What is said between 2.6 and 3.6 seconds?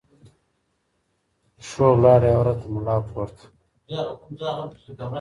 د ملا کورته